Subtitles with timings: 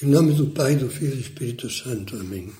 [0.00, 2.14] Em nome do Pai, do Filho e do Espírito Santo.
[2.14, 2.52] Amém.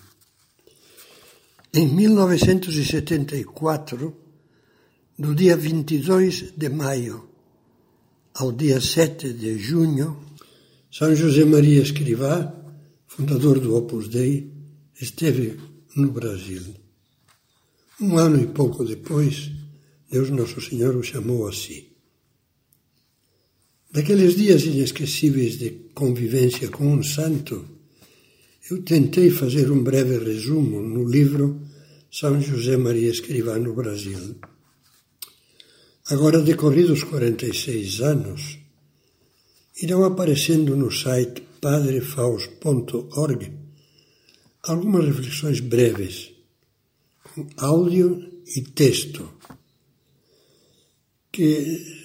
[1.72, 4.12] Em 1974,
[5.16, 7.28] do dia 22 de maio
[8.34, 10.18] ao dia 7 de junho,
[10.90, 12.52] São José Maria Escrivá,
[13.06, 14.52] fundador do Opus Dei,
[15.00, 15.60] esteve
[15.94, 16.74] no Brasil.
[18.00, 19.48] Um ano e pouco depois,
[20.10, 21.86] Deus Nosso Senhor o chamou a si.
[23.98, 27.66] Daqueles dias inesquecíveis de convivência com um santo,
[28.70, 31.60] eu tentei fazer um breve resumo no livro
[32.08, 34.36] São José Maria Escrivá no Brasil.
[36.06, 38.60] Agora, decorridos 46 anos,
[39.82, 43.52] irão aparecendo no site padrefaus.org
[44.62, 46.30] algumas reflexões breves,
[47.34, 49.28] com áudio e texto,
[51.32, 51.97] que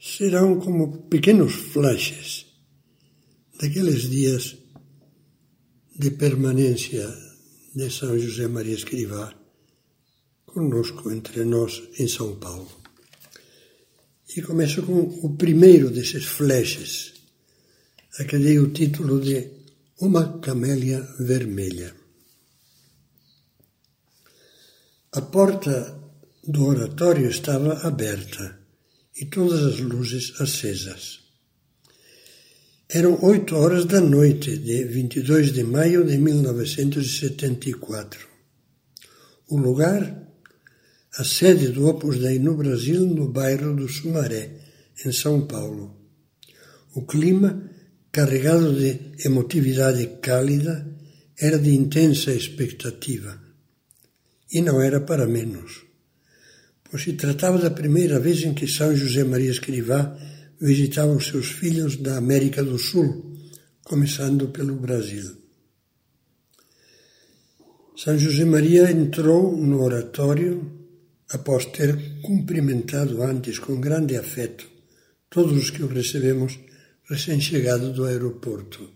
[0.00, 2.46] serão como pequenos flashes
[3.60, 4.56] daqueles dias
[5.94, 7.06] de permanência
[7.74, 9.34] de São José Maria Escrivá
[10.46, 12.80] conosco entre nós em São Paulo.
[14.34, 17.12] E começo com o primeiro desses flashes,
[18.18, 19.50] a que dei o título de
[20.00, 21.94] Uma Camélia Vermelha.
[25.12, 26.00] A porta
[26.42, 28.59] do oratório estava aberta
[29.20, 31.20] e todas as luzes acesas.
[32.88, 38.26] Eram oito horas da noite de 22 de maio de 1974.
[39.48, 40.26] O lugar,
[41.18, 44.52] a sede do Opus Dei no Brasil, no bairro do Sumaré,
[45.04, 45.94] em São Paulo.
[46.94, 47.70] O clima,
[48.10, 50.88] carregado de emotividade cálida,
[51.38, 53.38] era de intensa expectativa.
[54.50, 55.89] E não era para menos
[56.90, 60.16] pois se tratava da primeira vez em que São José Maria Escrivá
[60.60, 63.36] visitava os seus filhos da América do Sul,
[63.84, 65.36] começando pelo Brasil.
[67.96, 70.70] São José Maria entrou no oratório
[71.30, 74.68] após ter cumprimentado antes com grande afeto
[75.30, 76.58] todos os que o recebemos
[77.08, 78.90] recém-chegado do aeroporto.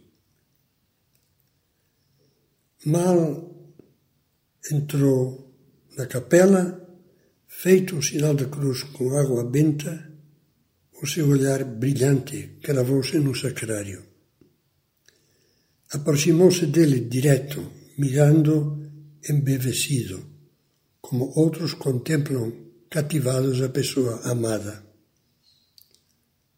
[2.84, 3.54] Mal
[4.70, 5.54] entrou
[5.96, 6.83] na capela,
[7.62, 10.12] Feito o sinal da cruz com água benta,
[11.00, 14.04] o seu olhar brilhante cravou-se no sacrário.
[15.90, 18.90] Aproximou-se dele direto, mirando
[19.30, 20.26] embevecido,
[21.00, 22.52] como outros contemplam
[22.90, 24.84] cativados a pessoa amada.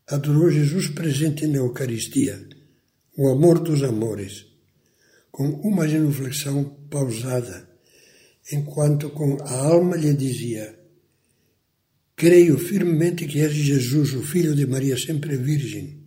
[0.08, 2.48] Adorou Jesus presente na Eucaristia,
[3.16, 4.44] o amor dos amores,
[5.30, 7.68] com uma genuflexão pausada,
[8.50, 10.85] enquanto com a alma lhe dizia
[12.16, 15.99] Creio firmemente que és Jesus, o Filho de Maria sempre Virgem,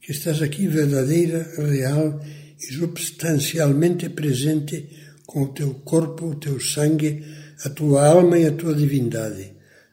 [0.00, 2.18] que estás aqui verdadeira, real
[2.58, 4.88] e substancialmente presente
[5.26, 7.22] com o teu corpo, o teu sangue,
[7.62, 9.52] a tua alma e a tua divindade.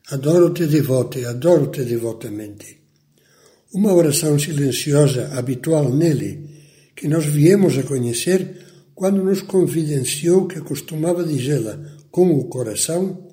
[0.09, 2.77] Adoro-te devote, adoro-te devotamente.
[3.73, 6.39] Uma oração silenciosa habitual nele,
[6.95, 8.65] que nós viemos a conhecer
[8.95, 11.77] quando nos confidenciou que costumava dizê-la
[12.09, 13.26] com o coração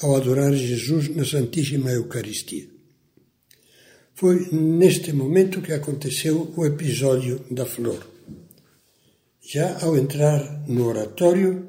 [0.00, 2.68] ao adorar Jesus na Santíssima Eucaristia.
[4.14, 8.04] Foi neste momento que aconteceu o episódio da flor.
[9.40, 11.68] Já ao entrar no oratório,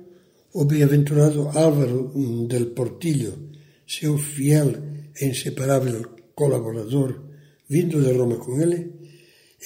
[0.54, 2.12] o bem-aventurado Álvaro
[2.48, 3.52] del Portillo,
[3.88, 4.74] seu fiel
[5.20, 7.22] e inseparável colaborador,
[7.70, 8.94] vindo de Roma com ele,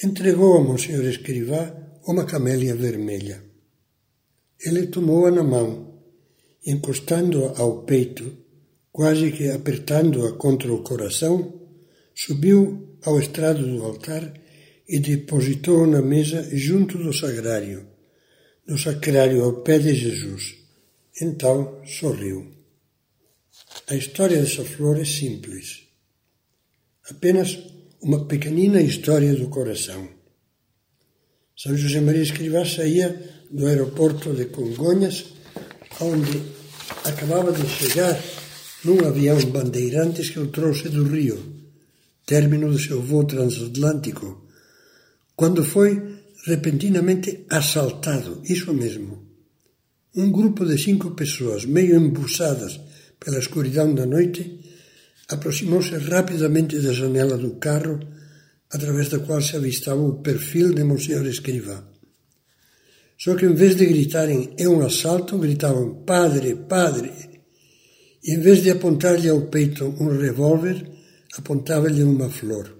[0.02, 1.74] entregou a Monsenhor Escrivá
[2.06, 3.42] uma camélia vermelha.
[4.60, 6.00] Ele tomou-a na mão,
[6.66, 8.43] encostando-a ao peito,
[8.94, 11.52] quase que apertando-a contra o coração,
[12.14, 14.32] subiu ao estrado do altar
[14.88, 17.88] e depositou na mesa junto do sagrário,
[18.64, 20.54] no sacrário ao pé de Jesus.
[21.20, 22.52] Então sorriu.
[23.88, 25.88] A história dessa flor é simples.
[27.10, 27.58] Apenas
[28.00, 30.08] uma pequenina história do coração.
[31.56, 33.08] São José Maria Escrivá saía
[33.50, 35.24] do aeroporto de Congonhas,
[36.00, 36.42] onde
[37.04, 38.16] acabava de chegar
[38.84, 41.38] num avião bandeirantes que o trouxe do Rio,
[42.26, 44.46] término do seu voo transatlântico,
[45.36, 46.00] quando foi
[46.46, 49.24] repentinamente assaltado, isso mesmo.
[50.14, 52.80] Um grupo de cinco pessoas, meio embuçadas
[53.18, 54.60] pela escuridão da noite,
[55.28, 57.98] aproximou-se rapidamente da janela do carro,
[58.70, 61.82] através da qual se avistava o perfil de Monsenhor Escrivá.
[63.18, 67.33] Só que em vez de gritarem é um assalto, gritavam Padre, Padre,
[68.24, 70.82] e em vez de apontar-lhe ao peito um revólver,
[71.36, 72.74] apontava-lhe uma flor.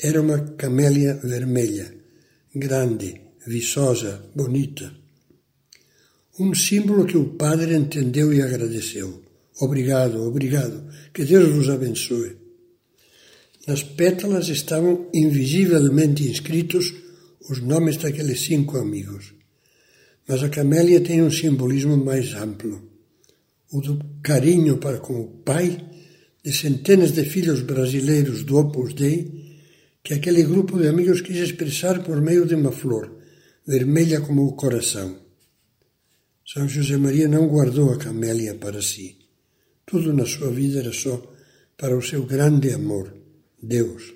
[0.00, 1.94] Era uma camélia vermelha,
[2.54, 4.92] grande, viçosa, bonita.
[6.40, 9.22] Um símbolo que o padre entendeu e agradeceu.
[9.60, 10.88] Obrigado, obrigado.
[11.12, 12.36] Que Deus vos abençoe.
[13.66, 16.94] Nas pétalas estavam invisivelmente inscritos
[17.48, 19.34] os nomes daqueles cinco amigos.
[20.26, 22.97] Mas a camélia tem um simbolismo mais amplo.
[23.70, 25.78] O do carinho para com o pai
[26.42, 29.48] de centenas de filhos brasileiros do Opus Dei
[30.02, 33.18] que aquele grupo de amigos quis expressar por meio de uma flor,
[33.66, 35.18] vermelha como o coração.
[36.46, 39.18] São José Maria não guardou a camélia para si.
[39.84, 41.22] Tudo na sua vida era só
[41.76, 43.14] para o seu grande amor,
[43.62, 44.14] Deus,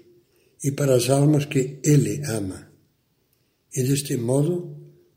[0.65, 2.73] e para as almas que ele ama.
[3.77, 4.75] E deste modo,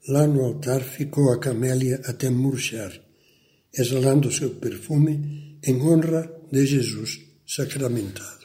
[0.10, 2.92] lá no altar ficou a camélia até murchar,
[3.78, 8.45] exalando seu perfume em honra de Jesus sacramentado.